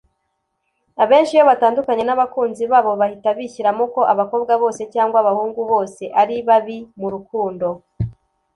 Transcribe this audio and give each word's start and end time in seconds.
Abenshi 1.03 1.31
iyo 1.35 1.43
batandukanye 1.51 2.03
n’abakunzi 2.05 2.63
babo 2.71 2.91
bahita 3.01 3.29
bishyiramo 3.37 3.83
ko 3.93 4.01
abakobwa 4.13 4.53
bose 4.61 4.81
cyangwa 4.93 5.17
abahungu 5.19 5.61
bose 5.71 6.03
ari 6.21 6.35
babi 6.47 6.77
mu 6.99 7.07
rukundo 7.13 7.67